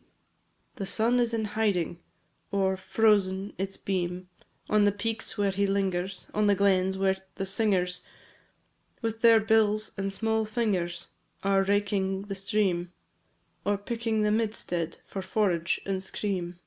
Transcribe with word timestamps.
VI. 0.00 0.06
The 0.76 0.86
sun 0.86 1.20
is 1.20 1.34
in 1.34 1.44
hiding, 1.44 2.00
Or 2.50 2.74
frozen 2.74 3.52
its 3.58 3.76
beam 3.76 4.30
On 4.70 4.84
the 4.84 4.92
peaks 4.92 5.36
where 5.36 5.50
he 5.50 5.66
lingers, 5.66 6.26
On 6.32 6.46
the 6.46 6.54
glens, 6.54 6.96
where 6.96 7.18
the 7.34 7.44
singers, 7.44 8.00
With 9.02 9.20
their 9.20 9.40
bills 9.40 9.92
and 9.98 10.10
small 10.10 10.46
fingers 10.46 11.08
Are 11.42 11.62
raking 11.64 12.22
the 12.28 12.34
stream, 12.34 12.92
Or 13.66 13.76
picking 13.76 14.22
the 14.22 14.30
midstead 14.32 14.96
For 15.06 15.20
forage 15.20 15.82
and 15.84 16.02
scream. 16.02 16.58